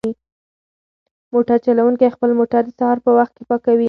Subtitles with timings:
[1.33, 3.79] موټر چلونکی خپل موټر د سهار په وخت کې پاکوي.